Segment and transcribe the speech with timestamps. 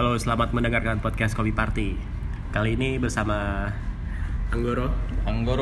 [0.00, 1.92] Halo, selamat mendengarkan podcast Kopi Party.
[2.56, 3.68] Kali ini bersama
[4.48, 4.88] Anggoro.
[5.28, 5.60] Anggoro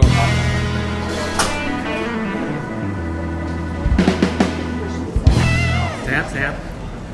[6.06, 6.54] Sehat, sehat.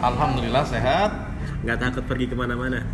[0.04, 1.16] Alhamdulillah sehat.
[1.64, 2.84] Nggak takut pergi ke mana-mana.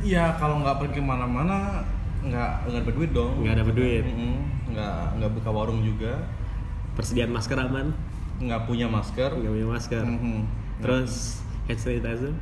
[0.00, 1.84] Iya kalau nggak pergi mana-mana
[2.24, 3.36] nggak nggak dapat duit dong.
[3.44, 4.04] Nggak dapat duit.
[4.08, 4.34] Mm-mm.
[4.72, 6.24] Nggak nggak buka warung juga.
[6.96, 7.92] Persediaan masker aman.
[8.40, 9.28] Nggak punya masker.
[9.28, 10.04] Nggak punya masker.
[10.08, 10.40] Mhm.
[10.80, 12.32] Terus hand sanitizer.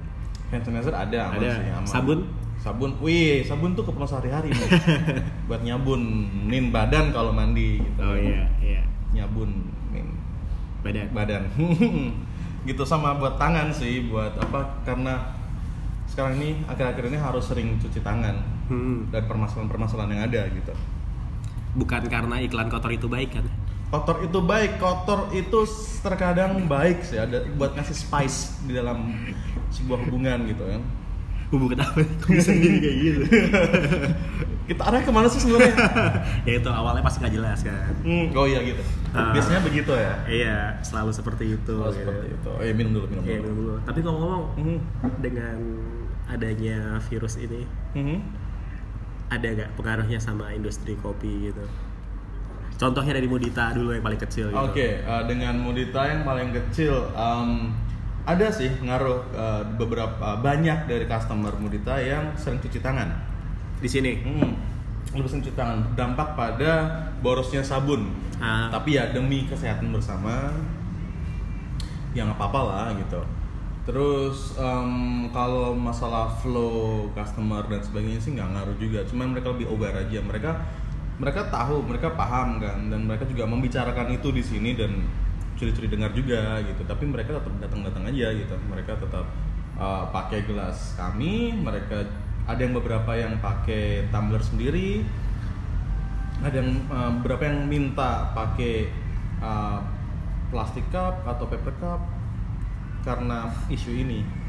[0.52, 1.50] Hand sanitizer ada aman Ada.
[1.56, 1.88] sih, aman.
[1.88, 2.18] Sabun?
[2.60, 4.70] Sabun, wih sabun tuh keperluan sehari-hari nih.
[5.50, 7.98] Buat nyabunin badan kalau mandi gitu.
[7.98, 8.82] Oh iya, iya.
[9.10, 9.72] Nyabunin
[10.82, 11.06] Badan.
[11.10, 11.42] badan.
[12.68, 14.82] gitu sama buat tangan sih, buat apa?
[14.82, 15.34] Karena
[16.06, 19.10] sekarang ini akhir-akhir ini harus sering cuci tangan Hmm.
[19.10, 20.72] dan permasalahan-permasalahan yang ada gitu.
[21.74, 23.46] Bukan karena iklan kotor itu baik kan?
[23.92, 25.68] Kotor itu baik, kotor itu
[26.00, 29.12] terkadang baik sih ada buat ngasih spice di dalam
[29.68, 30.80] sebuah hubungan gitu kan.
[31.52, 32.00] Hubungan apa?
[32.00, 33.20] Kok bisa jadi kayak gitu?
[34.72, 35.76] Kita arah ke mana sih sebenarnya?
[36.48, 37.92] ya itu awalnya pasti nggak jelas kan.
[38.00, 38.80] hmm, oh iya gitu.
[39.12, 39.36] Ah.
[39.36, 40.14] Biasanya begitu ya.
[40.24, 41.76] Iya, selalu seperti itu.
[41.76, 42.00] Oh, gitu.
[42.00, 42.50] seperti itu.
[42.64, 43.52] Eh minum dulu, minum Iya, dulu.
[43.52, 43.74] dulu.
[43.84, 44.78] Tapi ngomong-ngomong, Mhm.
[45.20, 45.56] dengan
[46.24, 46.78] adanya
[47.12, 48.18] virus ini, Mhm.
[49.28, 51.64] ada nggak pengaruhnya sama industri kopi gitu?
[52.82, 54.58] Contohnya dari Mudita dulu yang paling kecil gitu.
[54.58, 57.70] Oke, eh, dengan Mudita yang paling kecil, em,
[58.26, 63.06] ada sih ngaruh eh, beberapa banyak dari customer Mudita yang sering cuci tangan.
[63.78, 64.18] Di sini.
[64.26, 64.58] Hmm,
[65.14, 66.72] lebih sering cuci tangan berdampak pada
[67.22, 68.10] borosnya sabun.
[68.42, 68.66] Ah.
[68.74, 70.50] Tapi ya demi kesehatan bersama,
[72.18, 73.22] ya nggak apa-apa lah gitu.
[73.86, 79.06] Terus em, kalau masalah flow customer dan sebagainya sih nggak ngaruh juga.
[79.06, 80.18] Cuman mereka lebih aware aja.
[80.18, 80.50] Mereka
[81.22, 85.06] mereka tahu, mereka paham kan, dan mereka juga membicarakan itu di sini dan
[85.54, 86.82] curi-curi dengar juga gitu.
[86.82, 88.54] Tapi mereka tetap datang-datang aja gitu.
[88.66, 89.30] Mereka tetap
[89.78, 91.54] uh, pakai gelas kami.
[91.54, 92.10] Mereka
[92.50, 95.06] ada yang beberapa yang pakai tumbler sendiri.
[96.42, 98.90] Ada yang uh, beberapa yang minta pakai
[99.38, 99.78] uh,
[100.50, 102.02] plastik cup atau paper cup
[103.06, 104.41] karena isu ini.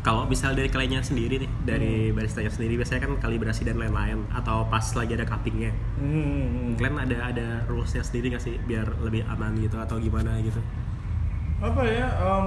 [0.00, 4.64] Kalau misal dari kliennya sendiri nih, dari baristanya sendiri biasanya kan kalibrasi dan lain-lain atau
[4.72, 5.76] pas lagi ada cuppingnya.
[6.00, 6.72] Hmm.
[6.80, 10.56] Kalian ada ada rulesnya sendiri nggak sih biar lebih aman gitu atau gimana gitu?
[11.60, 12.08] Apa ya?
[12.16, 12.44] em,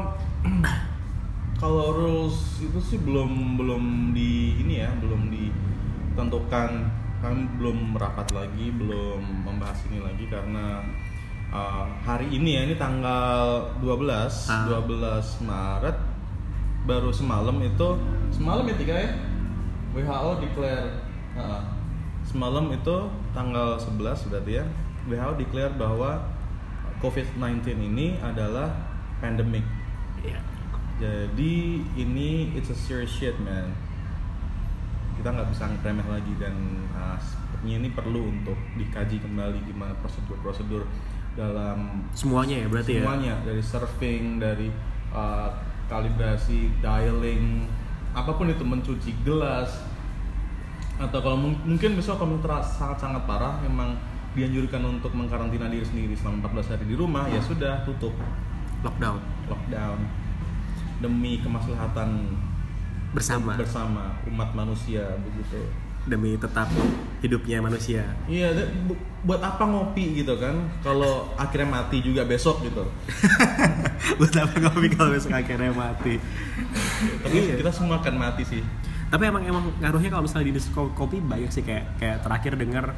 [1.62, 3.84] kalau rules itu sih belum belum
[4.18, 6.70] di ini ya, belum ditentukan.
[7.22, 10.84] Kami belum merapat lagi, belum membahas ini lagi karena
[11.53, 14.68] uh, hari ini ya ini tanggal 12, Ah.
[14.68, 15.97] 12 Maret
[16.83, 17.89] baru semalam itu
[18.33, 19.09] semalam ya tiga ya?
[19.94, 20.88] WHO declare.
[21.33, 21.61] Uh,
[22.23, 22.95] semalam itu
[23.35, 24.66] tanggal 11 berarti ya
[25.09, 26.23] WHO declare bahwa
[27.03, 28.72] COVID-19 ini adalah
[29.19, 29.63] pandemic.
[30.23, 30.39] Iya.
[30.93, 31.55] jadi
[31.99, 33.75] ini it's a serious shit man.
[35.19, 36.55] Kita nggak bisa remeh lagi dan
[36.95, 40.88] uh, sepertinya ini perlu untuk dikaji kembali gimana prosedur-prosedur
[41.33, 43.01] dalam Semuanya ya berarti ya.
[43.03, 44.69] semuanya dari surfing dari
[45.11, 45.49] uh,
[45.88, 47.67] kalibrasi dialing
[48.13, 49.83] apa pun itu mencuci gelas.
[51.01, 53.97] Atau kalau mung- mungkin besok kalau terasa sangat-sangat parah memang
[54.33, 58.13] dianjurkan untuk mengkarantina diri sendiri selama 14 hari di rumah ya sudah tutup.
[58.85, 59.17] Lockdown.
[59.49, 59.99] Lockdown.
[61.01, 62.09] Demi kemaslahatan
[63.13, 63.53] bersama.
[63.53, 65.61] bersama umat manusia begitu
[66.03, 66.68] demi tetap
[67.19, 68.03] hidupnya manusia.
[68.25, 68.52] iya
[68.84, 72.84] bu- buat apa ngopi gitu kan kalau akhirnya mati juga besok gitu
[74.19, 76.19] Buat apa kopi kalau besok akhirnya mati?
[77.19, 77.56] tapi Iya.
[77.56, 78.59] kita semua akan mati sih
[79.08, 82.53] Tapi emang emang ngaruhnya kalau misalnya di industri ko- kopi banyak sih kayak kayak terakhir
[82.56, 82.91] dengar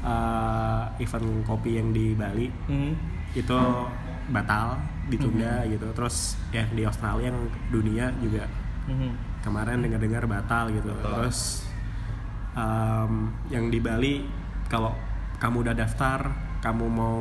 [0.00, 2.94] uh, event kopi yang di Bali Hmm.
[3.30, 3.58] itu
[4.28, 5.90] batal ditunda gitu.
[5.90, 6.16] Terus
[6.50, 8.46] yang di Australia yang dunia juga
[8.86, 9.10] Mhm.
[9.40, 10.88] kemarin dengar-dengar batal gitu.
[10.88, 11.12] Betul.
[11.18, 11.38] Terus
[12.54, 13.12] um,
[13.48, 14.24] yang di Bali
[14.66, 14.94] kalau
[15.36, 16.30] kamu udah daftar,
[16.60, 17.18] kamu mau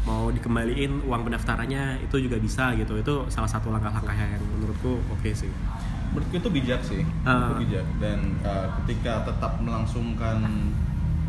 [0.00, 2.96] mau dikembaliin uang pendaftarannya itu juga bisa gitu.
[2.96, 5.50] Itu salah satu langkah-langkah yang menurutku oke sih.
[6.10, 7.54] menurutku itu bijak sih Ah.
[7.54, 10.42] itu bijak dan uh, ketika tetap melangsungkan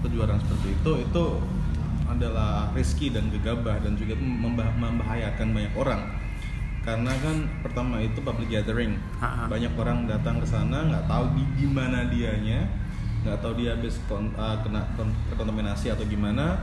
[0.02, 1.26] kejuaraan seperti itu itu
[2.10, 6.02] adalah risky dan gegabah dan juga membah- membahayakan banyak orang
[6.82, 8.98] karena kan pertama itu public gathering.
[9.22, 9.46] Ha-ha.
[9.46, 12.66] banyak orang datang ke sana nggak tahu di gimana dianya
[13.22, 16.58] nggak tahu dia habis kon- uh, kena kon- terkontaminasi atau gimana.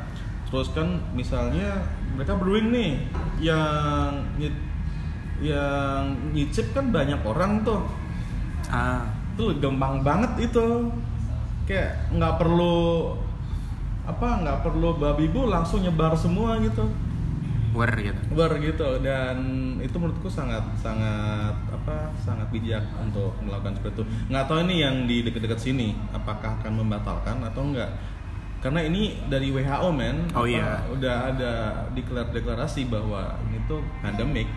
[0.51, 1.87] Terus kan misalnya
[2.19, 2.93] mereka brewing nih
[3.39, 4.27] yang
[5.39, 7.87] yang nyicip kan banyak orang tuh.
[8.75, 9.07] Ah,
[9.39, 10.91] itu gampang banget itu.
[11.69, 13.15] Kayak nggak perlu
[14.09, 16.89] apa nggak perlu babi bu langsung nyebar semua gitu
[17.71, 19.37] war gitu Ber gitu dan
[19.79, 24.05] itu menurutku sangat sangat apa sangat bijak untuk melakukan seperti itu.
[24.29, 27.91] Nggak tahu ini yang di dekat-dekat sini apakah akan membatalkan atau enggak.
[28.59, 30.83] Karena ini dari WHO men, Oh, apa, iya.
[30.91, 31.53] udah ada
[31.93, 34.51] deklar deklarasi bahwa ini tuh pandemik.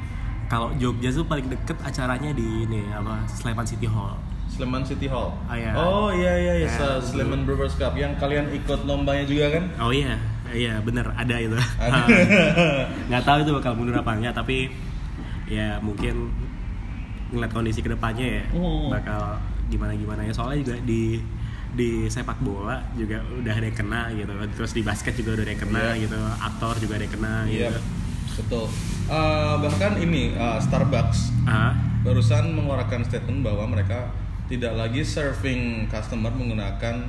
[0.45, 4.17] kalau Jogja tuh paling deket acaranya di ini apa Sleman City Hall
[4.47, 5.31] Sleman City Hall.
[5.41, 5.71] Oh, iya.
[5.73, 6.67] Oh iya iya, iya.
[6.67, 9.63] Ya, Se- Sleman Brewers Cup yang kalian ikut lombanya juga kan?
[9.79, 10.19] oh iya
[10.53, 11.53] iya bener ada itu.
[13.09, 14.71] Nggak tahu itu bakal mundur apa enggak tapi
[15.45, 16.31] ya mungkin
[17.29, 18.87] ngeliat kondisi ke depannya ya Hmm.
[18.89, 20.31] bakal gimana gimana ya.
[20.31, 21.19] Soalnya juga di
[21.71, 24.31] di sepak bola juga udah ada yang kena gitu.
[24.53, 26.01] Terus di basket juga udah ada yang kena Iya.
[26.01, 26.19] gitu.
[26.37, 27.79] Aktor juga ada yang kena Iya, gitu.
[28.37, 28.65] betul.
[29.07, 31.71] Eh, bahkan ini eh, Starbucks ah
[32.01, 34.09] barusan mengeluarkan statement bahwa mereka
[34.47, 37.07] tidak lagi serving customer menggunakan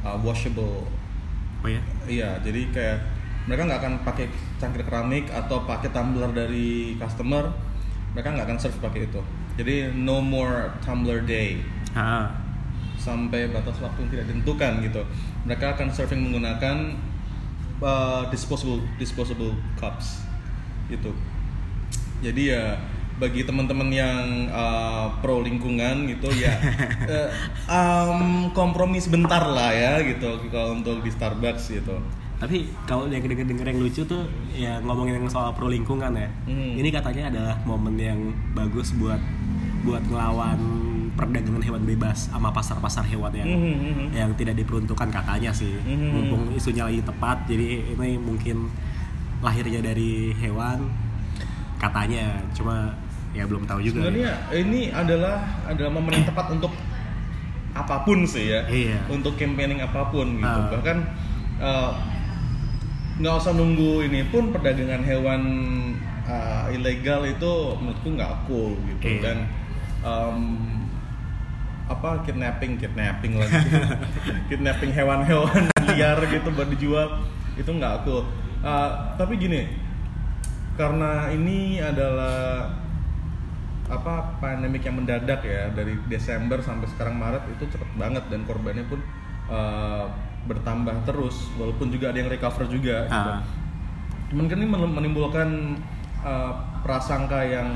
[0.00, 0.86] uh, washable
[1.62, 1.80] oh ya?
[2.06, 2.98] Iya jadi kayak
[3.46, 4.26] mereka nggak akan pakai
[4.62, 7.50] cangkir keramik atau pakai tumbler dari customer
[8.14, 9.20] mereka nggak akan serve pakai itu.
[9.56, 11.62] Jadi no more tumbler day.
[11.96, 12.42] Ah
[13.02, 15.02] sampai batas waktu yang tidak ditentukan gitu.
[15.42, 16.94] Mereka akan serving menggunakan
[17.82, 20.22] uh, disposable disposable cups.
[20.86, 21.10] Gitu.
[22.22, 22.78] Jadi ya
[23.22, 26.50] bagi teman-teman yang uh, pro lingkungan gitu ya
[27.06, 27.30] eh,
[27.70, 32.02] um, kompromi sebentar lah ya gitu kalau untuk di Starbucks gitu
[32.42, 36.26] tapi kalau yang denger denger yang lucu tuh ya ngomongin yang soal pro lingkungan ya
[36.42, 36.74] Hmm.
[36.74, 38.18] ini katanya adalah momen yang
[38.50, 39.22] bagus buat
[39.86, 40.58] buat ngelawan
[41.14, 44.06] perdagangan hewan bebas sama pasar-pasar hewan yang Mhm, mhm.
[44.10, 46.08] yang tidak diperuntukkan katanya sih Mhm.
[46.10, 48.66] mumpung isunya lagi tepat jadi ini mungkin
[49.38, 50.90] lahirnya dari hewan
[51.78, 52.94] katanya cuma
[53.32, 56.72] ya belum tahu juga sebenarnya ini adalah adalah momen yang tepat untuk
[57.72, 59.08] apa pun sih ya Iya.
[59.08, 60.68] untuk campaigning apa pun gitu Ah.
[60.68, 60.98] bahkan
[61.58, 61.90] eh,
[63.14, 65.42] nggak usah nunggu ini pun perdagangan hewan
[66.22, 69.20] eh, ilegal itu menurutku nggak cool gitu Iya.
[69.22, 69.38] dan
[70.02, 70.38] em,
[71.84, 73.56] apa kidnapping kidnapping lagi
[74.48, 77.08] kidnapping hewan-hewan liar gitu buat dijual
[77.54, 78.28] itu nggak cool
[78.62, 79.66] Eh, tapi gini
[80.72, 82.70] karena ini adalah
[83.92, 88.88] apa pandemik yang mendadak ya dari Desember sampai sekarang Maret itu cepet banget dan korbannya
[88.88, 89.04] pun
[89.52, 90.04] eh,
[90.42, 93.30] bertambah terus walaupun juga ada yang recover juga gitu.
[93.36, 93.44] Ah.
[94.32, 95.48] Cuman kan ini men- menimbulkan
[96.24, 97.68] eh, prasangka yang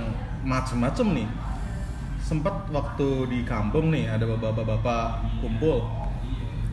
[0.43, 1.29] macem-macem nih.
[2.19, 5.87] Sempat waktu di kampung nih ada bapak-bapak kumpul,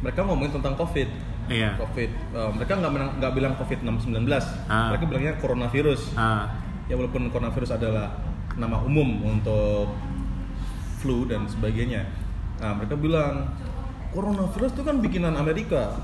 [0.01, 1.10] mereka ngomongin tentang COVID.
[1.51, 1.75] Iya.
[1.78, 4.95] COVID, Eh, mereka nggak bilang COVID 19, Ah.
[4.95, 6.48] mereka bilangnya coronavirus ah
[6.84, 8.12] ya walaupun coronavirus adalah
[8.57, 9.89] nama umum untuk
[11.01, 12.05] flu dan sebagainya.
[12.61, 13.50] Nah mereka bilang
[14.13, 16.00] coronavirus itu kan bikinan Amerika.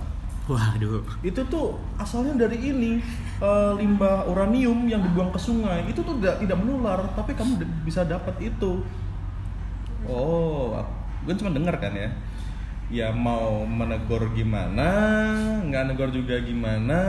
[0.50, 1.06] Waduh.
[1.22, 2.98] Itu tuh asalnya dari ini
[3.40, 5.86] eh, limbah uranium yang dibuang ke sungai.
[5.86, 8.82] Itu tuh tidak tidak menular tapi kamu bisa dapat itu.
[10.10, 10.74] Oh
[11.24, 12.10] gue cuma dengar kan ya.
[12.90, 14.90] Ya mau menegur gimana
[15.62, 17.00] nggak negor juga gimana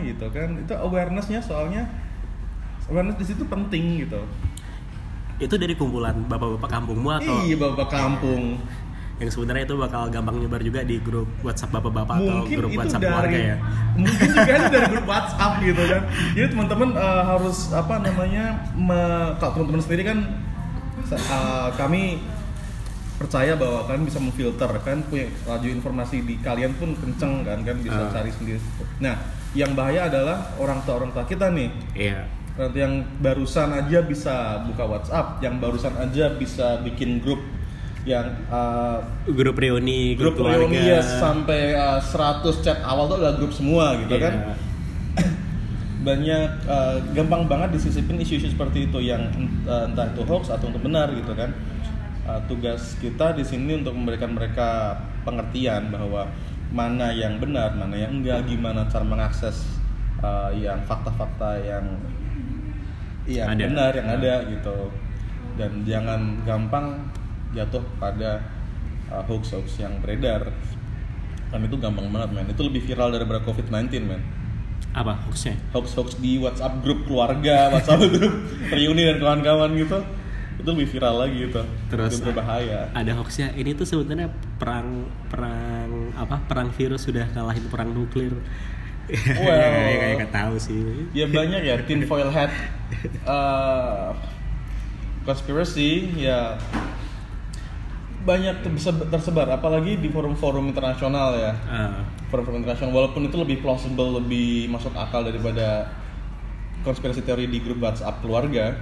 [0.00, 0.56] gitu kan.
[0.56, 1.84] Itu awarenessnya soalnya
[2.88, 4.22] awareness di situ penting gitu
[5.38, 8.56] itu dari kumpulan bapak-bapak kampungmu atau iya bapak kampung
[9.16, 13.00] yang sebenarnya itu bakal gampang nyebar juga di grup WhatsApp bapak-bapak atau grup itu WhatsApp
[13.00, 13.56] dari keluarga ya.
[13.94, 16.02] mungkin juga itu dari grup WhatsApp gitu kan
[16.32, 18.44] jadi teman-teman eh, harus apa namanya
[18.74, 20.18] me- kalau teman-teman sendiri kan
[21.06, 22.02] eh, kami
[23.16, 27.76] percaya bahwa kalian bisa memfilter kan punya laju informasi di kalian pun kenceng kan kan
[27.78, 28.12] bisa Ah.
[28.12, 28.60] cari sendiri
[28.98, 29.16] nah
[29.52, 32.28] yang bahaya adalah orang tua orang tua kita nih Iya.
[32.56, 37.44] Tua yang barusan aja bisa buka WhatsApp yang barusan aja bisa bikin grup
[38.06, 38.98] yang eh,
[39.28, 43.98] Grup reuni, grup grup, reuni ya sampai uh, 100 chat awal tuh adalah grup semua
[43.98, 44.22] gitu Iya.
[44.24, 44.34] kan.
[46.06, 49.26] Banyak uh, gampang banget disisipin isu-isu seperti itu yang
[49.66, 51.50] uh, entah itu hoax atau untuk benar gitu kan.
[52.22, 54.94] Uh, tugas kita di sini untuk memberikan mereka
[55.26, 56.30] pengertian bahwa
[56.70, 59.62] mana yang benar mana yang enggak gimana cara mengakses
[60.22, 61.86] uh, yang fakta-fakta yang
[63.26, 63.62] yang Ada.
[63.66, 64.76] benar yang ada gitu
[65.58, 66.86] dan jangan gampang
[67.52, 68.42] jatuh pada
[69.10, 70.50] uh, hoax-hoax yang beredar
[71.50, 74.22] kan itu gampang banget men itu lebih viral daripada covid-19 men
[74.92, 75.54] Apa hoaxnya?
[75.72, 78.34] hoax-hoax di WhatsApp grup keluarga WhatsApp grup
[78.70, 79.98] reuni dan kawan-kawan gitu
[80.56, 83.52] itu lebih viral lagi gitu Terus itu berbahaya ada hoaxnya.
[83.52, 86.40] Ini tuh sebenarnya perang perang apa?
[86.48, 88.32] Perang virus sudah kalahin perang nuklir.
[89.06, 89.46] Well.
[89.46, 90.82] ya, kayak nggak tahu sih.
[91.12, 92.50] ya banyak ya tinfoil hat
[93.22, 94.10] uh,
[95.26, 96.58] conspiracy ya
[98.22, 104.18] banyak terse- tersebar apalagi di forum-forum internasional ya Ah, forum-forum internasional walaupun itu lebih plausible
[104.18, 105.86] lebih masuk akal daripada
[106.82, 108.74] konspirasi teori di grup WhatsApp keluarga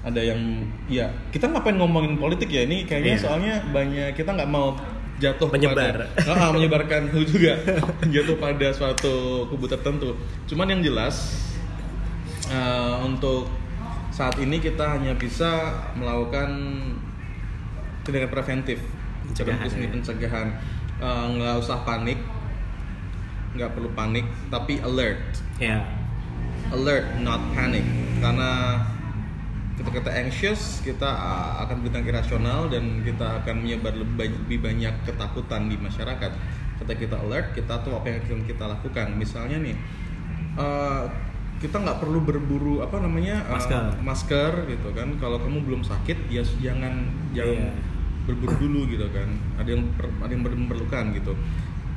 [0.00, 0.38] ada yang
[0.86, 3.20] ya kita ngapain ngomongin politik ya ini kayaknya Iya.
[3.20, 4.74] soalnya banyak kita nggak mau
[5.18, 6.06] jatuh Menyebar.
[6.14, 7.58] pada, ah, menyebarkan hu juga.
[8.14, 10.14] Jatuh pada suatu kubu tertentu.
[10.46, 11.42] Cuman yang jelas
[12.48, 13.50] eh, untuk
[14.14, 16.50] saat ini kita hanya bisa melakukan
[18.06, 18.78] tindakan preventif.
[19.28, 19.90] Pencegahan, ya.
[19.90, 20.48] pencegahan.
[21.02, 22.18] Eh, nggak usah panik.
[23.58, 25.18] Nggak perlu panik tapi alert.
[25.58, 25.82] Ya.
[26.70, 27.82] Alert not panic.
[28.22, 28.82] Karena
[29.78, 34.58] ketika kita anxious kita uh, akan bertindak irasional dan kita akan menyebar lebih banyak, lebih
[34.58, 36.32] banyak ketakutan di masyarakat.
[36.82, 39.06] Ketika kita alert kita tahu apa yang akan kita lakukan.
[39.14, 39.76] Misalnya nih
[40.58, 41.06] uh,
[41.58, 43.82] kita nggak perlu berburu apa namanya uh, Masker.
[44.02, 45.08] masker gitu kan.
[45.22, 47.72] Kalau kamu belum sakit ya jangan jangan Iya.
[48.26, 49.30] berburu dulu gitu kan.
[49.62, 51.32] Ada yang per- ada yang memerlukan gitu.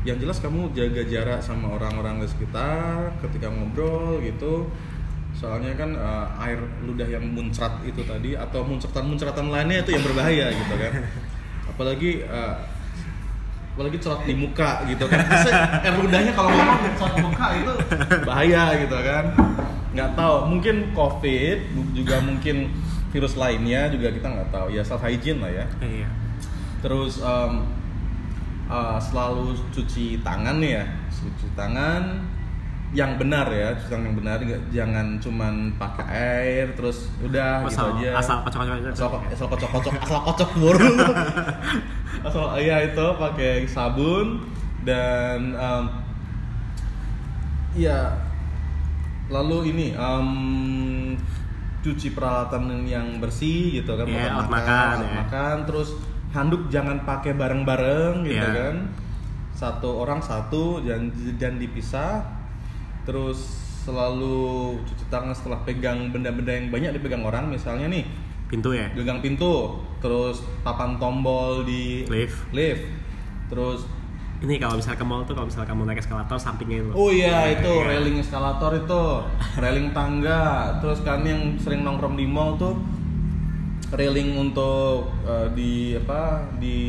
[0.01, 4.65] Yang jelas kamu jaga jarak sama orang-orang di sekitar ketika ngobrol gitu
[5.31, 10.53] soalnya kan eh, air ludah yang muncrat itu tadi atau muncratan-muncratan lainnya itu yang berbahaya
[10.53, 10.93] gitu kan.
[11.71, 12.55] Apalagi eh,
[13.71, 15.23] apalagi cerot di muka gitu kan.
[15.25, 17.73] Biasanya air ludahnya kalau ngomong cerot di muka itu
[18.27, 19.25] bahaya gitu kan.
[19.91, 21.57] Nggak tahu mungkin covid
[21.95, 22.71] juga mungkin
[23.11, 24.67] virus lainnya juga kita nggak tahu.
[24.75, 25.65] Ya self hygiene lah ya.
[25.81, 26.07] Iya.
[26.83, 27.53] Terus em,
[28.69, 30.85] eh, selalu cuci tangan ya.
[31.09, 32.27] Cuci tangan
[32.91, 38.09] yang benar ya tangan yang benar jangan cuman pakai air terus udah gitu asal aja
[38.19, 38.89] asal kocok-kocok aja.
[38.91, 40.91] asal asal kocok kocok asal kocok buru
[42.27, 44.43] asal iya itu pakai sabun
[44.83, 45.83] dan em,
[47.79, 48.11] ya
[49.31, 50.27] lalu ini em,
[51.79, 55.13] cuci peralatan yang bersih gitu kan alat makan, alat ya.
[55.23, 55.89] makan terus
[56.35, 58.51] handuk jangan pakai bareng-bareng gitu Iya.
[58.51, 58.75] kan
[59.55, 61.07] satu orang satu dan
[61.39, 62.40] dan dipisah
[63.01, 63.39] terus
[63.81, 68.05] selalu cuci tangan setelah pegang benda-benda yang banyak dipegang orang misalnya nih
[68.45, 68.91] pintu ya?
[68.93, 72.51] Gagang pintu terus papan tombol di Lift.
[72.51, 72.83] lift.
[73.47, 73.83] Terus
[74.41, 76.91] ini kalau misalnya ke mall tuh kalau misalnya kamu naik eskalator sampingnya itu.
[76.91, 77.87] Oh iya itu Iya.
[77.87, 79.03] railing eskalator itu.
[79.61, 80.41] Railing tangga.
[80.77, 82.73] Terus kan yang sering nongkrong di mall tuh
[83.91, 86.79] railing untuk eh, di apa di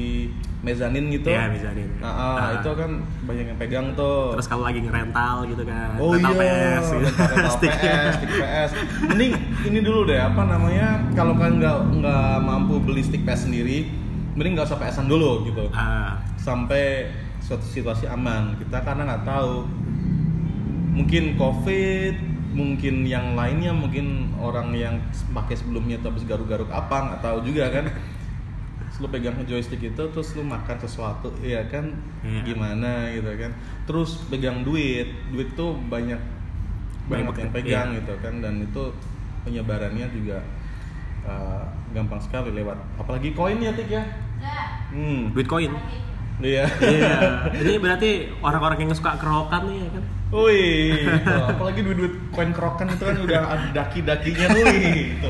[0.62, 1.90] mezanin gitu Iya, mezanin.
[1.98, 2.50] nah, ah, Ah.
[2.54, 2.90] itu kan
[3.26, 6.96] banyak yang pegang tuh terus kalau lagi ngerental gitu kan Oh rental iya, PS gitu.
[7.02, 7.72] rental Stick.
[7.74, 8.70] PS, stick PS.
[9.04, 9.32] Mending
[9.64, 11.02] ini dulu deh, apa namanya?
[11.12, 13.90] Kalau kalian nggak nggak mampu beli stick PS sendiri,
[14.32, 15.66] mending nggak usah PS-an dulu gitu.
[15.70, 18.54] Ah, Sampai suatu situasi aman.
[18.56, 19.66] Kita karena nggak tahu,
[20.92, 22.14] mungkin COVID,
[22.52, 24.94] mungkin yang lainnya, mungkin orang yang
[25.30, 27.86] pakai sebelumnya habis garuk-garuk apa nggak tahu juga kan.
[29.02, 31.90] Lu pegang joystick itu terus lu makan sesuatu ya kan?
[32.22, 32.46] Iya.
[32.46, 33.50] gimana gitu kan?
[33.90, 36.22] Terus pegang duit duit tuh banyak
[37.10, 37.98] banyak Banyak, yang pegang iya.
[37.98, 38.34] gitu kan?
[38.38, 38.82] Dan itu
[39.42, 40.38] penyebarannya juga
[41.26, 44.06] uh, gampang sekali lewat apalagi koin ya tik ya?
[44.94, 45.34] Hmm.
[45.34, 45.74] Duit koin
[46.40, 46.64] iya.
[46.80, 47.12] Iya.
[47.62, 48.10] Ini berarti
[48.42, 50.04] orang-orang yang suka kerokan nih ya kan?
[50.32, 55.28] Wih, tuh, apalagi duit-duit koin kerokan itu kan udah ada daki-dakinya tuh, wih, gitu.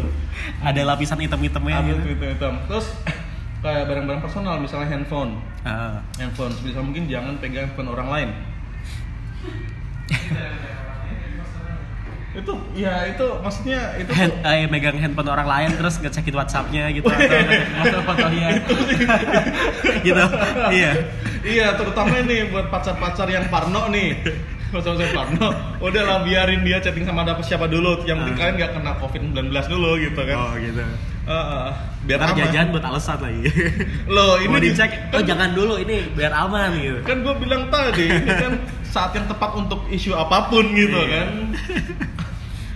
[0.63, 2.15] ada lapisan hitam-hitamnya Ambil gitu.
[2.15, 2.55] gitu hitam.
[2.71, 2.87] Terus
[3.63, 8.29] kayak barang-barang personal, misalnya handphone, Ah, handphone, bisa mungkin jangan pegang handphone orang lain.
[12.33, 16.89] itu ya itu maksudnya itu hand, tuh- eh, megang handphone orang lain terus ngecekin WhatsAppnya
[16.89, 17.29] gitu atau
[17.85, 18.47] foto-fotonya
[20.07, 20.25] gitu
[20.73, 20.93] iya.
[21.45, 24.15] Iya terutama ini buat pacar-pacar yang parno nih.
[24.71, 25.51] Pacar-pacar parno.
[25.77, 28.07] Udahlah biarin dia chatting sama ada siapa dulu.
[28.07, 28.39] Yang penting Ah.
[28.41, 30.37] kalian nggak kena covid 19 dulu gitu kan.
[30.39, 30.81] Oh gitu
[31.23, 31.69] Heeh.
[32.03, 32.39] biar Ntar aman.
[32.43, 33.47] jajan buat alasan lagi.
[34.07, 36.99] Loh ini mau di- dicek oh jangan dulu ini biar aman gitu.
[37.03, 38.53] Kan gue bilang tadi ini kan
[38.85, 41.07] saat yang tepat untuk isu apa pun gitu Iya.
[41.09, 41.29] kan.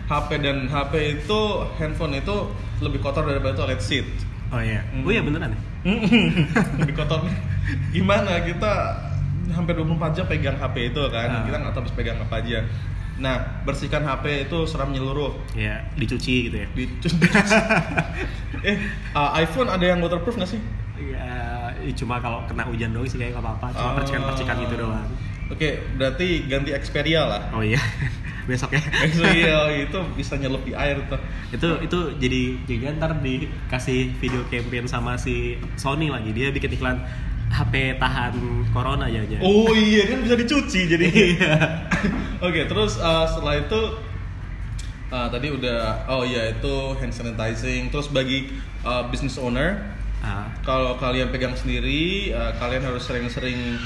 [0.06, 1.40] HP dan HP itu
[1.76, 2.36] handphone itu
[2.78, 4.06] lebih kotor daripada toilet seat.
[4.48, 4.78] Oh iya.
[4.96, 5.58] Oh iya beneran ya?
[6.78, 7.26] Lebih kotor.
[7.90, 8.72] Gimana kita
[9.48, 11.28] hampir 24 jam pegang HP itu kan.
[11.28, 11.42] Ah.
[11.42, 12.62] kita nggak tahu habis pegang apa aja
[13.16, 16.68] nah bersihkan HP itu secara menyeluruh Iya, dicuci gitu ya.
[16.70, 17.16] Dicu-
[18.68, 18.76] eh
[19.12, 20.60] uh, iPhone ada yang waterproof nggak sih?
[20.96, 23.66] Ya cuma kalau kena hujan doang sih kayak nggak apa-apa.
[23.72, 23.94] Cuma Oh.
[23.96, 25.08] percikan-percikan gitu doang.
[25.46, 27.42] Oke, berarti ganti Xperia lah.
[27.52, 27.78] oh iya
[28.50, 28.82] besok ya.
[29.08, 31.20] Xperia itu bisa nyelup di air tuh.
[31.48, 36.30] itu itu jadi jadi ntar dikasih video campaign sama si Sony lagi.
[36.30, 36.98] Dia bikin iklan
[37.46, 38.34] HP tahan
[38.74, 39.38] corona aja aja.
[39.38, 41.06] Oh iya kan bisa dicuci jadi.
[42.46, 43.80] Oke, terus uh, setelah itu
[45.12, 47.88] uh, tadi udah oh iya itu hand sanitizing.
[47.88, 48.52] Terus bagi
[48.84, 53.76] uh, business owner Ah, kalau kalian pegang sendiri, uh, kalian harus sering-sering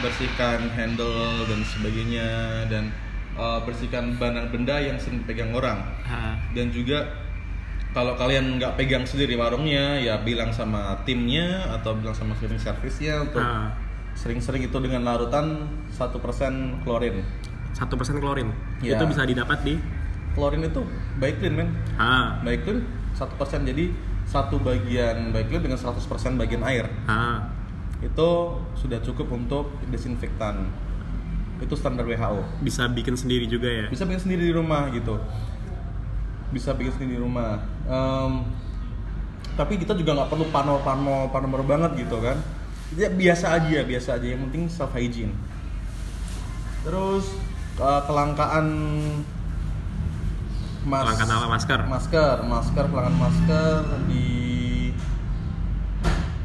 [0.00, 2.28] bersihkan handle dan sebagainya
[2.72, 2.88] dan
[3.36, 7.04] uh, bersihkan barang benda yang sering dipegang orang Ah, dan juga
[7.94, 13.22] kalau kalian nggak pegang sendiri warungnya ya bilang sama timnya atau bilang sama cleaning service-nya
[13.22, 13.70] untuk ah.
[14.18, 17.22] sering-sering itu dengan larutan 1% klorin
[17.74, 18.54] satu persen klorin.
[18.80, 18.96] Ya.
[18.96, 19.74] itu bisa didapat di
[20.32, 20.80] klorin itu
[21.18, 21.68] baik clean men.
[21.98, 22.86] Ah baik clean
[23.18, 23.84] 1% jadi
[24.24, 26.00] satu bagian baik clean dengan 100%
[26.38, 26.86] bagian air.
[27.10, 27.50] Ah
[28.00, 28.30] itu
[28.78, 30.68] sudah cukup untuk desinfektan
[31.62, 33.86] itu standar WHO bisa bikin sendiri juga ya?
[33.90, 35.18] Bisa bikin sendiri di rumah gitu.
[36.54, 37.62] Bisa bikin sendiri di rumah.
[37.88, 38.32] Em,
[39.54, 42.36] tapi kita juga nggak perlu pano pano pano banget gitu kan.
[42.94, 44.26] Ya biasa aja biasa aja.
[44.34, 45.34] Yang penting self hygiene
[46.84, 47.32] terus
[47.76, 48.66] eh, kelangkaan
[50.84, 51.46] mas Kelangkaan apa?
[51.48, 51.80] Masker?
[51.86, 54.24] masker masker kelangkaan masker di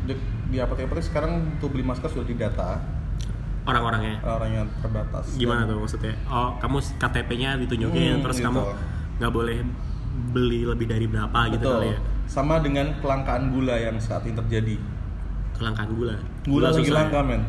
[0.05, 0.13] di,
[0.49, 2.79] di apotek-apotek sekarang untuk beli masker sudah didata
[3.61, 8.47] orang-orangnya orang yang terbatas gimana tuh maksudnya oh kamu KTP-nya ditunjukin Hmm, terus gitu.
[8.47, 8.61] kamu
[9.19, 9.57] nggak boleh
[10.31, 11.75] beli lebih dari berapa gitu Betul.
[11.77, 14.77] kali ya Sama dengan kelangkaan gula yang saat ini terjadi.
[15.51, 16.13] kelangkaan gula
[16.45, 16.97] Gula, lagi susah ya?
[17.03, 17.41] langka, men.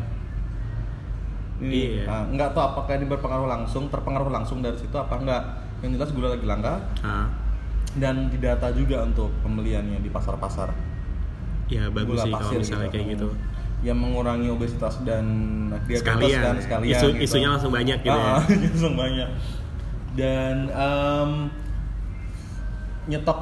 [1.61, 2.03] Iya.
[2.05, 5.43] ah, nggak tahu apakah ini berpengaruh langsung, terpengaruh langsung dari situ apa enggak.
[5.79, 7.25] Yang jelas gula lagi langka Ah,
[7.93, 10.73] dan didata juga untuk pembeliannya di pasar-pasar.
[11.67, 12.91] ya bagus Gula sih kalau pasir misalnya gitu.
[12.91, 13.27] kayak gitu
[13.81, 15.25] Yang mengurangi obesitas dan
[15.79, 17.23] diabetes sekalian, dan sekalian Isu, gitu.
[17.23, 19.29] isunya langsung banyak gitu ya Ah, langsung banyak.
[20.11, 21.31] Dan em,
[23.07, 23.39] nyetok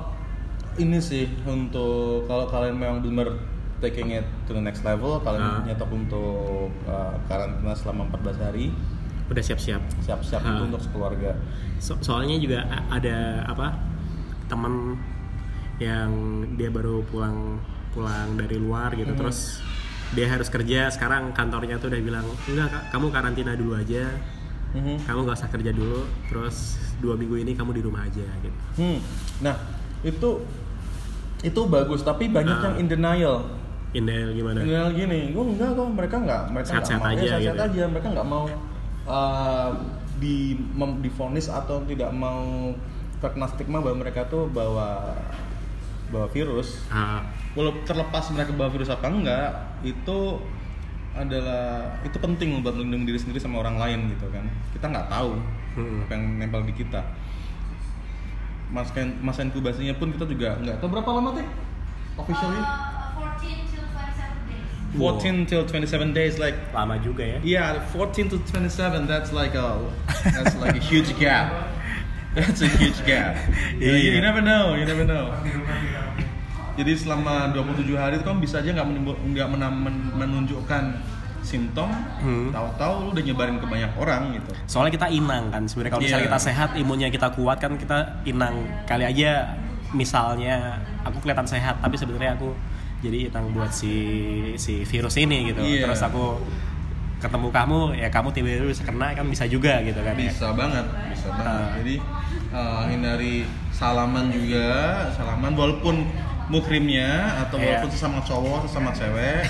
[0.78, 3.36] ini sih untuk kalau kalian memang benar
[3.80, 5.64] taking it to the next level, kalian Ah.
[5.64, 8.76] nyetok untuk uh, karantina selama 14 hari,
[9.26, 11.32] udah siap-siap siap-siap itu untuk sekeluarga.
[11.78, 12.60] So- soalnya juga
[12.90, 13.78] ada apa
[14.46, 15.00] temen
[15.78, 16.12] yang
[16.54, 19.18] dia baru pulang pulang dari luar gitu Mhm.
[19.18, 19.64] terus
[20.12, 24.10] dia harus kerja sekarang kantornya tuh udah bilang enggak Kak, kamu karantina dulu aja
[24.72, 25.06] Mhm.
[25.06, 29.00] kamu gak usah kerja dulu terus dua minggu ini kamu di rumah aja gitu Hmm.
[29.40, 29.56] Nah,
[30.02, 30.44] itu
[31.40, 32.64] itu bagus, tapi banyak Ah.
[32.68, 33.48] yang in denial.
[33.90, 37.38] Indel gimana Tinggal gini, gue enggak kok, mereka enggak, mereka enggak Sehat-sehat mau, aja ya,
[37.42, 37.64] gitu.
[37.66, 38.46] aja, mereka enggak mau
[39.10, 39.70] uh,
[40.22, 40.36] di
[40.78, 42.70] mem, difonis atau tidak mau
[43.18, 45.18] terkena stigma bahwa mereka tuh bawa
[46.10, 46.86] bawa virus.
[46.90, 47.22] Ah,
[47.54, 49.50] Walau terlepas mereka bawa virus apa enggak,
[49.82, 50.38] itu
[51.18, 54.46] adalah itu penting buat melindungi diri sendiri sama orang lain gitu kan.
[54.72, 55.34] Kita nggak tahu
[55.70, 56.02] Hmm.
[56.02, 56.98] apa yang nempel di kita.
[58.70, 61.46] Masa, masa inkubasinya pun kita juga nggak tahu berapa lama sih
[62.18, 62.62] officially.
[64.90, 66.10] Uh, 14 till 27 days.
[66.10, 69.78] 14 till 27 days like lama juga ya Yeah, 14 to 27, that's like a
[70.26, 71.54] that's like a huge gap.
[72.30, 73.34] That's a huge gap.
[73.82, 74.18] You, Iya.
[74.18, 75.34] you never know, you never know.
[76.74, 78.86] Jadi selama 27 hari itu kan bisa aja nggak
[79.34, 79.48] nggak
[80.16, 80.84] menunjukkan
[81.42, 81.90] simptom,
[82.22, 82.54] Hmm.
[82.54, 84.52] tahu-tahu lu udah nyebarin ke banyak orang gitu.
[84.68, 86.30] soalnya kita inang kan sebenarnya kalau misalnya Iya.
[86.30, 89.58] kita sehat imunnya kita kuat kan kita inang kali aja
[89.90, 92.54] misalnya aku kelihatan sehat tapi sebenarnya aku
[93.00, 93.94] jadi inang buat si
[94.56, 95.88] si virus ini gitu Iya.
[95.88, 96.36] terus aku
[97.20, 100.86] ketemu kamu ya kamu tiba-tiba bisa kena kan bisa juga gitu kan ya Bisa banget,
[101.12, 101.52] bisa banget.
[101.52, 101.76] Ah.
[101.80, 101.96] Jadi
[102.52, 103.36] uh, hindari
[103.72, 104.68] salaman juga,
[105.12, 106.08] salaman walaupun
[106.48, 107.84] mukrimnya atau Iya.
[107.84, 109.44] walaupun sesama cowok, sesama cewek,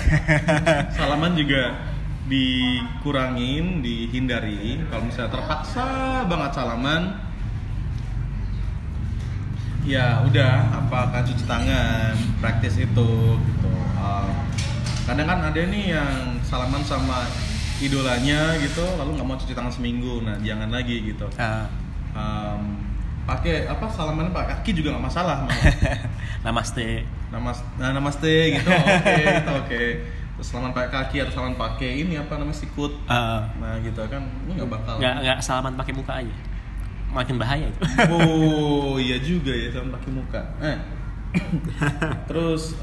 [0.98, 1.78] salaman juga
[2.26, 4.78] dikurangin, dihindari.
[4.86, 5.86] Kalau misalnya terpaksa
[6.26, 7.02] banget salaman,
[9.82, 13.70] ya udah apa akan cuci tangan, praktis itu gitu.
[13.96, 14.28] Uh,
[15.04, 17.24] kadang kan ada nih yang salaman sama
[17.78, 21.26] idolanya gitu, lalu nggak mau cuci tangan seminggu, nah jangan lagi gitu.
[21.36, 21.66] Ah,
[22.10, 22.74] Um,
[23.22, 25.62] pakai apa salamannya pakai kaki juga nggak masalah malah.
[26.44, 29.82] namaste Namas, nah, namaste gitu, oke, gitu, oke.
[30.34, 34.26] Terus salaman pakai kaki atau salaman pakai ini apa namanya sikut, Ah, nah gitu kan,
[34.42, 34.98] lu nggak bakal.
[34.98, 36.34] nggak nggak salaman pakai muka aja
[37.10, 40.40] makin bahaya itu Oh iya juga ya salaman pakai muka.
[40.62, 40.78] Eh.
[42.30, 42.74] Terus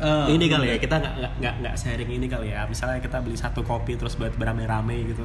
[0.00, 3.36] eh, ini kali ya kita nggak nggak nggak sharing ini kali ya misalnya kita beli
[3.38, 5.24] satu kopi terus buat berame-rame gitu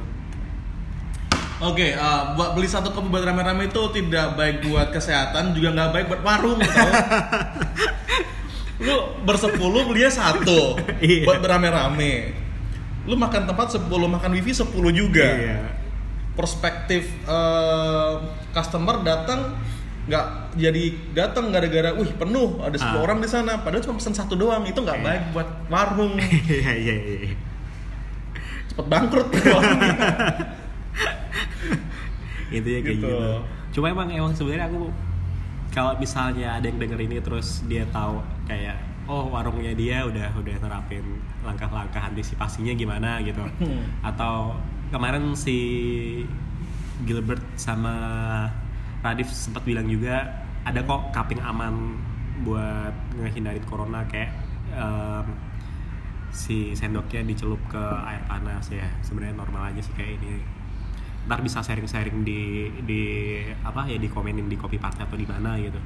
[1.58, 5.90] Oke, eh, buat beli satu kopi buat rame-rame itu tidak baik buat kesehatan, juga nggak
[5.90, 6.90] baik buat warung, tau?
[8.78, 8.96] Lu
[9.26, 11.26] bersepuluh belinya satu Iya.
[11.26, 12.30] buat berame-rame.
[13.10, 15.26] Lu makan tempat 10, makan wifi 10 juga.
[15.26, 15.58] Iya.
[16.38, 18.12] Perspektif eh,
[18.48, 19.58] customer datang
[20.06, 23.02] nggak jadi datang gara-gara, wih penuh ada 10 Ah.
[23.02, 25.04] orang di sana, padahal cuma pesan satu doang, itu nggak Iya.
[25.04, 26.14] baik buat warung,
[26.48, 27.36] iya iya iya
[28.68, 29.92] cepet bangkrut warungnya.
[32.48, 33.04] intinya kayak Gitu.
[33.04, 33.20] gitu.
[33.70, 34.88] Cuma emang emang sebenarnya aku
[35.68, 40.56] kalau misalnya ada yang denger ini terus dia tahu kayak oh warungnya dia udah udah
[40.56, 41.04] terapin
[41.42, 43.44] langkah-langkah antisipasinya gimana gitu.
[43.60, 43.84] Hmm.
[44.00, 44.56] Atau
[44.88, 45.56] kemarin si
[47.04, 47.94] Gilbert sama
[49.04, 51.96] Radif sempat bilang juga ada kok cupping aman
[52.42, 54.34] buat ngehindarin corona kayak
[54.74, 55.26] em,
[56.34, 58.88] si sendoknya dicelup ke air panas ya.
[59.06, 60.42] Sebenarnya normal aja sih kayak ini.
[61.30, 63.02] Ntar bisa sharing-sharing di di
[63.62, 65.78] apa ya di komenin di copy party atau di mana gitu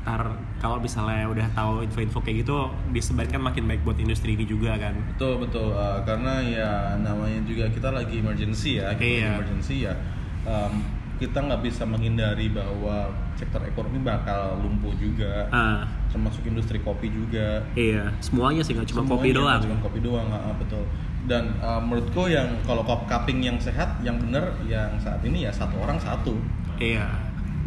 [0.00, 2.56] ntar kalau misalnya udah tahu info-info kayak gitu
[2.88, 7.68] disebarkan makin baik buat industri ini juga kan Betul betul Uh, karena ya namanya juga
[7.68, 9.20] kita lagi emergency ya, kita Iya.
[9.28, 9.94] lagi emergency ya.
[10.42, 10.72] Um,
[11.20, 17.60] kita nggak bisa menghindari bahwa sektor ekonomi bakal lumpuh juga, ah termasuk industri kopi juga.
[17.76, 20.82] iya semuanya sih nggak cuma kopi Semuanya, doang nggak Cuma kopi doang, ah, betul.
[21.28, 25.52] Dan uh, menurutku yang kalau cup cupping yang sehat, yang bener, yang saat ini ya
[25.52, 26.40] satu orang satu,
[26.80, 27.04] iya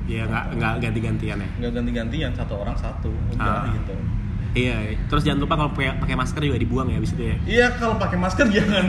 [0.04, 3.72] iya nggak nggak ganti-gantian ya nggak ganti-gantian satu orang satu, udah Ah.
[3.72, 3.96] gitu.
[4.54, 4.78] Iya,
[5.10, 7.36] terus jangan lupa kalau pakai pakai masker juga dibuang ya abis itu ya.
[7.42, 8.86] Iya kalau pakai masker jangan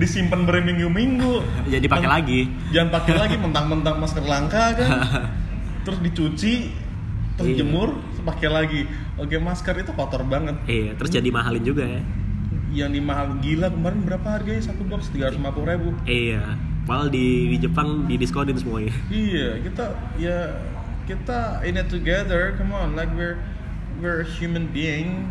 [0.00, 1.34] disimpan berminggu-minggu.
[1.68, 2.40] Jadi pakai Men- lagi.
[2.72, 4.88] Jangan pakai lagi mentang-mentang masker langka kan.
[5.84, 6.72] terus dicuci,
[7.36, 7.60] terus Iya.
[7.60, 7.92] jemur,
[8.24, 8.80] pakai lagi.
[9.20, 10.56] Oke masker itu kotor banget.
[10.64, 12.00] Iya, terus jadi mahalin juga ya.
[12.72, 15.92] Yang di mahal gila kemarin berapa harganya satu box tiga ratus ribu.
[16.08, 18.94] Iya, padahal di, di Jepang didiskonin semuanya.
[19.08, 19.84] Iya kita
[20.18, 20.38] ya
[21.06, 22.54] kita in it together.
[22.58, 23.38] Come on, like we're
[23.98, 25.30] we're a human being.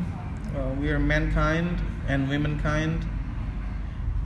[0.51, 1.79] Uh, we are mankind
[2.11, 3.07] and womankind,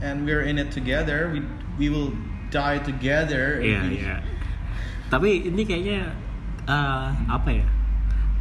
[0.02, 1.30] and we're in it together.
[1.30, 1.42] We
[1.78, 2.10] we will
[2.50, 3.62] die together.
[3.62, 4.14] Iya, iya.
[5.06, 6.10] Tapi ini kayaknya
[6.66, 7.66] eh, apa ya?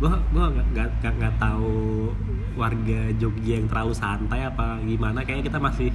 [0.01, 2.09] Gua gua nggak nggak tahu
[2.57, 5.21] warga Jogja yang terlalu santai apa gimana.
[5.21, 5.89] Kayaknya kita masih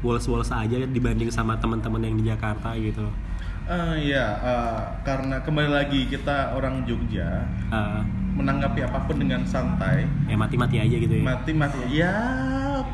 [0.00, 3.06] woles-woles aja dibanding sama teman-teman yang di Jakarta gitu.
[3.66, 8.00] Uh, ya, uh, karena kembali lagi kita orang Jogja Eh,
[8.38, 10.06] menanggapi apa pun dengan santai.
[10.30, 11.22] ya mati-mati aja gitu ya.
[11.24, 12.14] Mati mati ya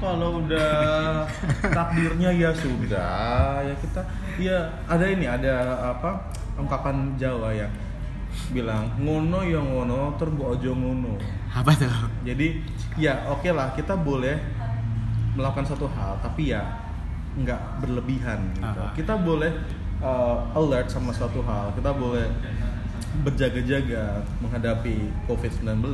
[0.01, 1.27] kalau udah
[1.77, 4.01] takdirnya ya sudah ya kita
[4.41, 5.53] ya ada ini ada
[5.93, 6.25] apa
[6.57, 7.69] ungkapan Jawa ya
[8.49, 11.21] bilang ngono ya ngono terbu ojo ngono.
[11.53, 11.91] Apa tuh?
[12.25, 12.65] Jadi
[12.97, 14.41] ya oke lah kita boleh
[15.37, 16.65] melakukan satu hal tapi ya
[17.33, 18.81] nggak berlebihan gitu.
[18.83, 18.93] Aha.
[18.93, 19.53] Kita boleh
[20.05, 22.29] uh, alert sama suatu hal, kita boleh
[23.25, 25.93] berjaga-jaga menghadapi COVID-19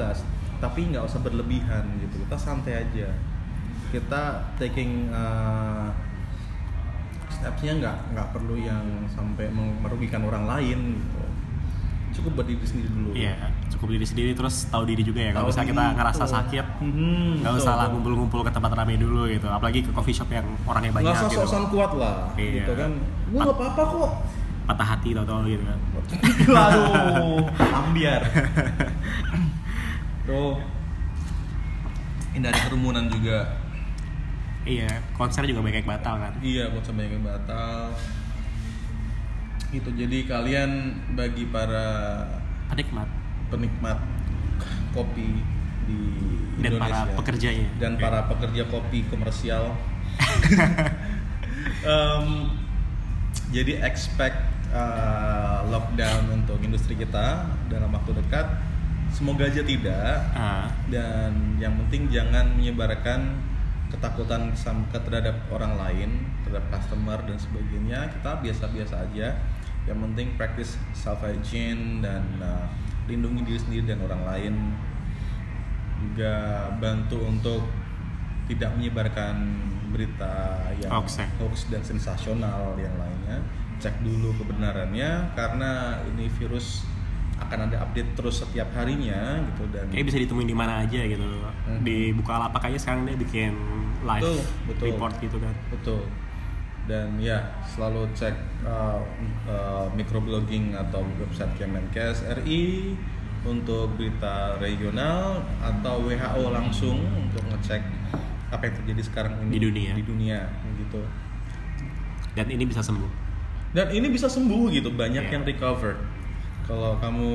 [0.59, 2.27] tapi nggak usah berlebihan gitu.
[2.27, 3.09] Kita santai aja.
[3.95, 5.89] Kita taking uh,
[7.31, 11.23] stepsnya nggak nggak perlu yang sampai merugikan orang lain gitu.
[12.19, 13.09] Cukup buat diri sendiri dulu.
[13.15, 13.35] Iya,
[13.71, 15.31] cukup diri sendiri terus tahu diri juga ya.
[15.31, 19.25] Kalau misalnya kita ngerasa sakit, Mhm, nggak betul, usah lah ngumpul-ngumpul ke tempat ramai dulu
[19.25, 19.47] gitu.
[19.47, 21.41] Apalagi ke coffee shop yang orangnya banyak nggak usah gitu.
[21.41, 22.61] sok-sokan kuat lah Iya.
[22.61, 22.91] gitu kan
[23.25, 24.11] gue nggak apa-apa kok
[24.69, 25.79] Patah hati tau-tau gitu kan.
[26.53, 28.21] Waduh, ambiar.
[30.29, 30.61] Tuh.
[32.31, 33.49] Hindari kerumunan juga.
[34.63, 36.33] Iya, konser juga banyak yang batal kan.
[36.45, 37.97] Iya, buat banyak yang batal.
[39.69, 40.71] Itu jadi kalian
[41.13, 41.87] bagi para
[42.73, 43.09] Penikmat
[43.49, 43.97] penikmat
[44.93, 45.41] kopi
[45.89, 46.01] di
[46.61, 47.67] dan Indonesia para pekerjanya.
[47.81, 48.03] dan Oke.
[48.05, 49.73] para pekerja kopi komersial.
[51.79, 52.27] Em,
[53.49, 54.37] jadi expect
[54.73, 58.47] uh, lockdown untuk industri kita dalam waktu dekat.
[59.09, 60.21] Semoga aja tidak.
[60.37, 63.41] Ah, Dan yang penting jangan menyebarkan
[63.89, 64.53] ketakutan
[64.93, 66.11] terhadap orang lain,
[66.45, 68.13] terhadap customer dan sebagainya.
[68.13, 69.29] Kita biasa-biasa aja.
[69.89, 72.69] Yang penting practice self hygiene dan uh,
[73.09, 74.55] lindungi diri sendiri dan orang lain.
[75.99, 76.35] Juga
[76.79, 77.65] bantu untuk
[78.47, 79.35] tidak menyebarkan
[79.91, 83.41] berita yang Hoax hoax dan sensasional yang lainnya.
[83.81, 86.85] Cek dulu kebenarannya karena ini virus
[87.39, 91.23] akan ada update terus setiap harinya gitu dan kayak bisa ditemuin di mana aja gitu.
[91.23, 91.81] Hmm.
[91.87, 93.55] Di Bukalapak aja sekarang dia bikin
[94.03, 94.39] live Betul,
[94.71, 94.85] betul.
[94.91, 95.55] report gitu kan.
[95.71, 96.03] betul
[96.89, 98.33] dan ya selalu cek
[98.65, 98.99] uh,
[99.45, 102.97] uh, microblogging atau website Kemenkes RI
[103.45, 107.85] untuk berita regional atau WHO langsung untuk ngecek
[108.49, 109.93] apa yang terjadi sekarang ini Di dunia.
[109.93, 110.41] di dunia
[110.75, 111.05] gitu
[112.33, 113.29] Dan ini bisa sembuh.
[113.69, 115.31] dan ini bisa sembuh gitu banyak Iya.
[115.31, 115.93] yang recover
[116.65, 117.29] kalau kamu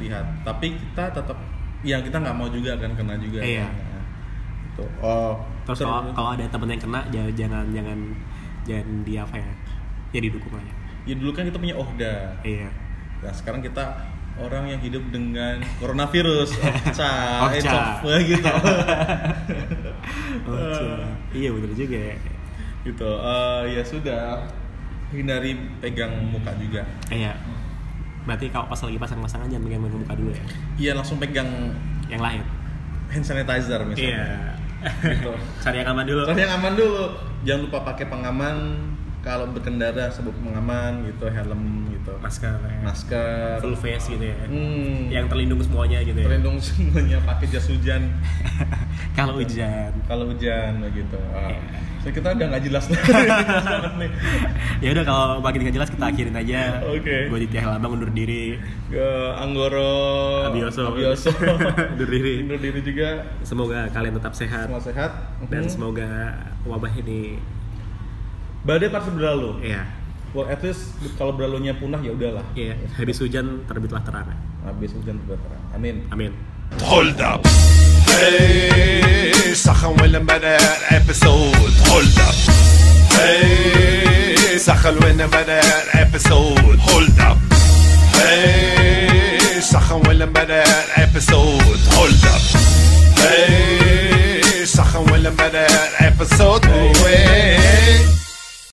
[0.00, 1.36] lihat tapi kita tetap
[1.80, 3.68] ya kita nggak mau juga kan kena juga Iya.
[3.68, 3.72] kan.
[4.64, 4.84] Gitu.
[4.98, 7.98] oh Terus ter- kalau kalau ada temen yang kena jangan jangan
[8.64, 9.52] jangan di apa ya?
[10.10, 10.72] Ya didukung aja.
[11.04, 12.72] ya dulu kan kita punya ohda Iya.
[13.20, 13.84] Nah sekarang kita
[14.34, 16.56] orang yang hidup dengan coronavirus,
[16.88, 18.50] it's of- gitu.
[21.34, 22.16] Iya bener juga ya.
[22.84, 23.08] gitu.
[23.10, 24.22] Eh, ya sudah
[25.10, 26.84] hindari pegang muka juga.
[27.08, 27.34] Iya.
[28.24, 30.44] Berarti kalau pas lagi pasang-pasangan jangan pegang muka dulu ya.
[30.78, 31.48] Iya langsung pegang
[32.06, 32.42] Yang lain.
[33.10, 33.88] hand sanitizer Iya.
[33.88, 34.26] misalnya.
[35.00, 35.30] Gitu.
[35.64, 36.22] Cari yang aman dulu.
[36.26, 37.04] Cari yang aman dulu.
[37.44, 38.56] Jangan lupa pakai pengaman
[39.20, 42.12] kalau berkendara sabuk pengaman gitu helm gitu.
[42.20, 42.76] Masker ya.
[42.84, 43.56] masker.
[43.64, 44.36] Full face gitu ya.
[44.44, 46.26] Hmm, yang terlindung semuanya gitu ya.
[46.28, 48.12] Terlindung semuanya pakai jas hujan.
[49.18, 49.90] Kalau hujan.
[50.04, 51.48] Kalau hujan gitu ah.
[51.48, 51.58] Iya.
[52.04, 52.84] so kita udah nggak jelas.
[54.84, 56.84] Ya udah kalau makin nggak jelas kita akhirin aja.
[56.84, 57.32] Oke.
[57.32, 58.60] gue Ditya Helambang undur diri.
[58.92, 59.08] Ke
[59.40, 60.92] Anggoro Abioso.
[60.92, 61.32] Abioso.
[61.96, 62.44] Undur diri.
[62.44, 63.24] undur diri juga.
[63.40, 64.68] Semoga kalian tetap sehat.
[64.68, 65.10] Semua sehat.
[65.48, 65.72] Dan Mhm.
[65.72, 66.08] semoga
[66.68, 67.40] wabah ini
[68.60, 69.64] badai pasti berlalu.
[69.64, 69.88] Ya
[70.34, 74.28] well at least kalau berlalunya punah ya udahlah ya habis hujan terbitlah terang
[74.66, 76.34] habis hujan juga terang amin amin
[76.82, 77.46] Hold up.
[78.06, 80.58] Hey, Sachen will better
[80.90, 81.54] episode.
[81.86, 82.34] Hold up.
[83.14, 85.60] Hey, Sachen will better
[85.94, 86.78] episode.
[86.80, 87.38] Hold up.
[88.18, 90.64] Hey, Sachen will better
[90.96, 91.78] episode.
[91.94, 92.42] Hold up.
[93.22, 95.66] Hey, Sachen will better
[96.00, 96.64] episode.
[96.64, 98.23] Hey.